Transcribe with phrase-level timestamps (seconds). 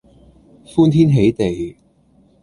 [0.65, 1.77] 歡天喜地